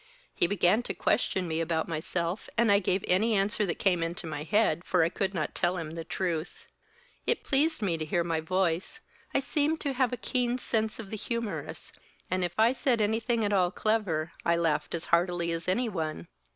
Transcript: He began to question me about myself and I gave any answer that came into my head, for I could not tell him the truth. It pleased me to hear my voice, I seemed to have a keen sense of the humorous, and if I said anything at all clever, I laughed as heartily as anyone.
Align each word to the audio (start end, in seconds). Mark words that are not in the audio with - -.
He 0.33 0.47
began 0.47 0.81
to 0.81 0.95
question 0.95 1.47
me 1.47 1.61
about 1.61 1.87
myself 1.87 2.49
and 2.57 2.71
I 2.71 2.79
gave 2.79 3.05
any 3.07 3.35
answer 3.35 3.67
that 3.67 3.77
came 3.77 4.01
into 4.01 4.25
my 4.25 4.41
head, 4.41 4.83
for 4.83 5.03
I 5.03 5.09
could 5.09 5.35
not 5.35 5.53
tell 5.53 5.77
him 5.77 5.91
the 5.91 6.03
truth. 6.03 6.65
It 7.27 7.43
pleased 7.43 7.83
me 7.83 7.99
to 7.99 8.05
hear 8.05 8.23
my 8.23 8.39
voice, 8.39 8.99
I 9.31 9.39
seemed 9.41 9.79
to 9.81 9.93
have 9.93 10.11
a 10.11 10.17
keen 10.17 10.57
sense 10.57 10.97
of 10.97 11.11
the 11.11 11.17
humorous, 11.17 11.93
and 12.31 12.43
if 12.43 12.57
I 12.57 12.71
said 12.71 12.99
anything 12.99 13.45
at 13.45 13.53
all 13.53 13.69
clever, 13.69 14.31
I 14.43 14.55
laughed 14.55 14.95
as 14.95 15.05
heartily 15.13 15.51
as 15.51 15.67
anyone. 15.67 16.27